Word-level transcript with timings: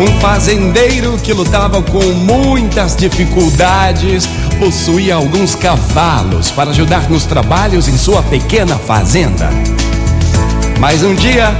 Um 0.00 0.18
fazendeiro 0.18 1.18
que 1.18 1.30
lutava 1.30 1.82
com 1.82 2.02
muitas 2.14 2.96
dificuldades 2.96 4.26
possuía 4.58 5.14
alguns 5.14 5.54
cavalos 5.54 6.50
para 6.50 6.70
ajudar 6.70 7.10
nos 7.10 7.26
trabalhos 7.26 7.86
em 7.86 7.98
sua 7.98 8.22
pequena 8.22 8.78
fazenda. 8.78 9.50
Mas 10.78 11.02
um 11.02 11.14
dia, 11.14 11.54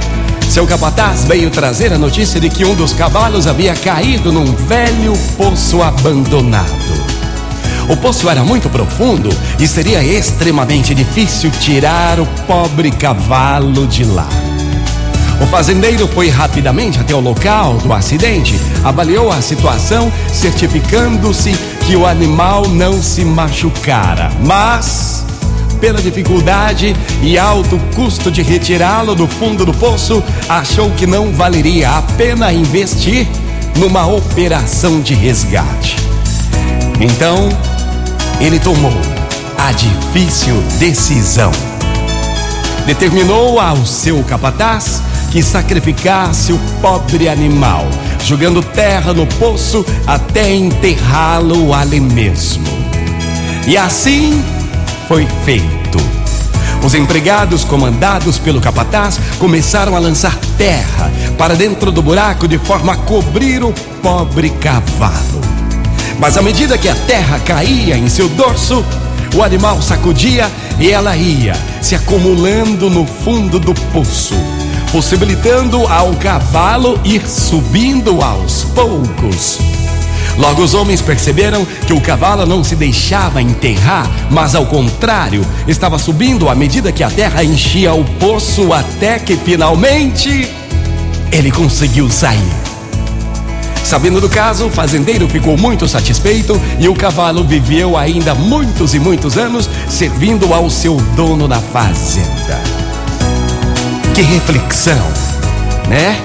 seu 0.49 0.65
capataz 0.65 1.23
veio 1.23 1.51
trazer 1.51 1.93
a 1.93 1.99
notícia 1.99 2.39
de 2.39 2.49
que 2.49 2.65
um 2.65 2.73
dos 2.73 2.93
cavalos 2.93 3.45
havia 3.45 3.75
caído 3.75 4.31
num 4.31 4.55
velho 4.55 5.13
poço 5.37 5.79
abandonado. 5.83 6.71
O 7.89 7.95
poço 7.97 8.27
era 8.27 8.43
muito 8.43 8.71
profundo 8.71 9.29
e 9.59 9.67
seria 9.67 10.03
extremamente 10.03 10.95
difícil 10.95 11.51
tirar 11.51 12.19
o 12.19 12.25
pobre 12.47 12.89
cavalo 12.89 13.85
de 13.85 14.03
lá. 14.03 14.50
O 15.41 15.45
fazendeiro 15.47 16.07
foi 16.07 16.29
rapidamente 16.29 16.99
até 16.99 17.15
o 17.15 17.19
local 17.19 17.73
do 17.79 17.91
acidente, 17.91 18.59
avaliou 18.83 19.31
a 19.31 19.41
situação, 19.41 20.13
certificando-se 20.31 21.51
que 21.87 21.95
o 21.95 22.05
animal 22.05 22.67
não 22.67 23.01
se 23.01 23.25
machucara, 23.25 24.31
mas 24.45 25.25
pela 25.79 25.99
dificuldade 25.99 26.95
e 27.23 27.39
alto 27.39 27.79
custo 27.95 28.29
de 28.29 28.43
retirá-lo 28.43 29.15
do 29.15 29.27
fundo 29.27 29.65
do 29.65 29.73
poço, 29.73 30.23
achou 30.47 30.91
que 30.91 31.07
não 31.07 31.33
valeria 31.33 31.89
a 31.89 32.03
pena 32.03 32.53
investir 32.53 33.27
numa 33.75 34.05
operação 34.05 35.01
de 35.01 35.15
resgate. 35.15 35.95
Então, 36.99 37.49
ele 38.39 38.59
tomou 38.59 38.93
a 39.57 39.71
difícil 39.71 40.55
decisão. 40.77 41.51
Determinou 42.85 43.59
ao 43.59 43.83
seu 43.85 44.23
capataz 44.23 45.01
que 45.31 45.41
sacrificasse 45.41 46.51
o 46.51 46.59
pobre 46.81 47.29
animal, 47.29 47.87
jogando 48.23 48.61
terra 48.61 49.13
no 49.13 49.25
poço 49.25 49.85
até 50.05 50.53
enterrá-lo 50.53 51.73
ali 51.73 51.99
mesmo. 51.99 52.67
E 53.65 53.77
assim 53.77 54.43
foi 55.07 55.25
feito. 55.45 55.71
Os 56.83 56.95
empregados, 56.95 57.63
comandados 57.63 58.37
pelo 58.37 58.59
capataz, 58.59 59.19
começaram 59.39 59.95
a 59.95 59.99
lançar 59.99 60.35
terra 60.57 61.11
para 61.37 61.55
dentro 61.55 61.91
do 61.91 62.01
buraco 62.01 62.47
de 62.47 62.57
forma 62.57 62.93
a 62.93 62.97
cobrir 62.97 63.63
o 63.63 63.71
pobre 64.01 64.49
cavalo. 64.49 65.41
Mas 66.19 66.37
à 66.37 66.41
medida 66.41 66.77
que 66.77 66.89
a 66.89 66.95
terra 66.95 67.39
caía 67.39 67.97
em 67.97 68.09
seu 68.09 68.27
dorso, 68.29 68.83
o 69.35 69.41
animal 69.41 69.81
sacudia 69.81 70.51
e 70.79 70.89
ela 70.89 71.15
ia 71.15 71.53
se 71.81 71.95
acumulando 71.95 72.89
no 72.89 73.05
fundo 73.05 73.59
do 73.59 73.73
poço, 73.93 74.35
possibilitando 74.91 75.87
ao 75.87 76.13
cavalo 76.15 76.99
ir 77.03 77.27
subindo 77.27 78.21
aos 78.21 78.65
poucos. 78.65 79.59
Logo 80.37 80.61
os 80.61 80.73
homens 80.73 81.01
perceberam 81.01 81.65
que 81.85 81.93
o 81.93 82.01
cavalo 82.01 82.45
não 82.45 82.63
se 82.63 82.75
deixava 82.75 83.41
enterrar, 83.41 84.09
mas 84.29 84.55
ao 84.55 84.65
contrário, 84.65 85.45
estava 85.67 85.97
subindo 85.97 86.49
à 86.49 86.55
medida 86.55 86.91
que 86.91 87.03
a 87.03 87.09
terra 87.09 87.43
enchia 87.43 87.93
o 87.93 88.03
poço 88.03 88.73
até 88.73 89.19
que 89.19 89.35
finalmente 89.37 90.49
ele 91.31 91.51
conseguiu 91.51 92.09
sair. 92.09 92.51
Sabendo 93.83 94.21
do 94.21 94.29
caso, 94.29 94.67
o 94.67 94.71
fazendeiro 94.71 95.27
ficou 95.27 95.57
muito 95.57 95.87
satisfeito 95.87 96.59
e 96.79 96.87
o 96.87 96.95
cavalo 96.95 97.43
viveu 97.43 97.97
ainda 97.97 98.33
muitos 98.33 98.93
e 98.93 98.99
muitos 98.99 99.37
anos 99.37 99.69
servindo 99.89 100.53
ao 100.53 100.69
seu 100.69 100.95
dono 101.15 101.47
na 101.47 101.59
fazenda. 101.59 102.70
Que 104.13 104.21
reflexão, 104.23 105.01
né? 105.87 106.21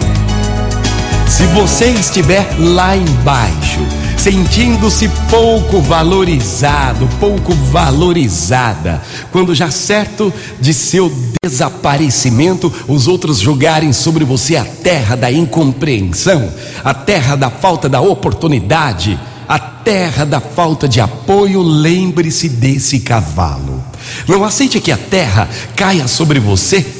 Se 1.28 1.44
você 1.46 1.86
estiver 1.86 2.44
lá 2.58 2.96
embaixo, 2.96 3.78
sentindo-se 4.16 5.08
pouco 5.30 5.80
valorizado, 5.80 7.08
pouco 7.20 7.54
valorizada, 7.54 9.00
quando 9.30 9.54
já 9.54 9.70
certo 9.70 10.34
de 10.60 10.74
seu 10.74 11.12
desaparecimento, 11.40 12.72
os 12.88 13.06
outros 13.06 13.38
jogarem 13.38 13.92
sobre 13.92 14.24
você 14.24 14.56
a 14.56 14.64
terra 14.64 15.14
da 15.14 15.30
incompreensão, 15.30 16.52
a 16.84 16.92
terra 16.92 17.36
da 17.36 17.50
falta 17.50 17.88
da 17.88 18.00
oportunidade, 18.00 19.18
a 19.48 19.60
terra 19.60 20.24
da 20.24 20.40
falta 20.40 20.88
de 20.88 21.00
apoio, 21.00 21.62
lembre-se 21.62 22.48
desse 22.48 22.98
cavalo. 22.98 23.84
Não 24.26 24.44
aceite 24.44 24.80
que 24.80 24.90
a 24.90 24.96
terra 24.96 25.48
caia 25.76 26.08
sobre 26.08 26.40
você 26.40 26.95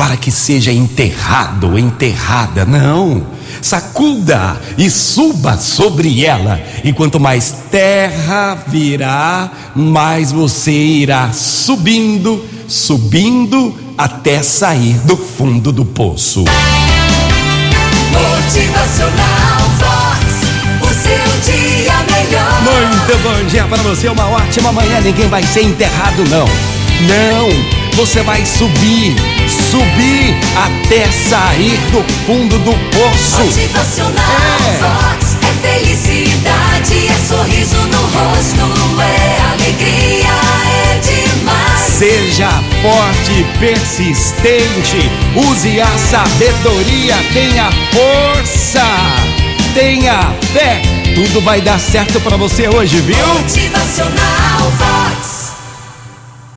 para 0.00 0.16
que 0.16 0.30
seja 0.30 0.72
enterrado 0.72 1.78
enterrada, 1.78 2.64
não 2.64 3.22
sacuda 3.60 4.58
e 4.78 4.88
suba 4.88 5.58
sobre 5.58 6.24
ela. 6.24 6.58
E 6.82 6.90
quanto 6.90 7.20
mais 7.20 7.54
terra 7.70 8.56
virá, 8.66 9.50
mais 9.76 10.32
você 10.32 10.72
irá 10.72 11.34
subindo, 11.34 12.42
subindo 12.66 13.74
até 13.98 14.42
sair 14.42 14.94
do 15.00 15.18
fundo 15.18 15.70
do 15.70 15.84
poço. 15.84 16.46
Motivacional 18.10 19.60
Vox, 19.80 20.24
o 20.80 20.94
seu 20.94 21.12
dia 21.44 21.92
melhor. 22.10 22.62
Muito 22.62 23.22
bom 23.22 23.46
dia 23.50 23.64
para 23.64 23.82
você, 23.82 24.08
uma 24.08 24.30
ótima 24.30 24.72
manhã. 24.72 24.98
Ninguém 25.02 25.28
vai 25.28 25.42
ser 25.42 25.62
enterrado, 25.62 26.24
não. 26.30 26.46
Não 27.06 27.79
você 27.96 28.22
vai 28.22 28.44
subir, 28.44 29.14
subir 29.70 30.36
até 30.56 31.10
sair 31.10 31.78
do 31.92 32.02
fundo 32.26 32.58
do 32.58 32.72
poço. 32.90 33.42
Motivacional 33.42 34.24
é. 34.66 34.78
Vox 34.78 35.36
é 35.42 35.68
felicidade, 35.68 37.08
é 37.08 37.26
sorriso 37.26 37.76
no 37.76 38.00
rosto, 38.02 39.00
é 39.00 39.52
alegria, 39.52 40.28
é 40.66 40.98
demais. 40.98 41.80
Seja 41.80 42.48
forte 42.82 43.32
e 43.32 43.58
persistente, 43.58 45.10
use 45.36 45.80
a 45.80 45.98
sabedoria, 45.98 47.16
tenha 47.32 47.70
força, 47.92 48.84
tenha 49.74 50.34
fé. 50.52 50.82
Tudo 51.14 51.40
vai 51.40 51.60
dar 51.60 51.78
certo 51.78 52.20
para 52.20 52.36
você 52.36 52.68
hoje, 52.68 53.00
viu? 53.00 53.26
Motivacional 53.26 54.70
Vox. 54.78 54.89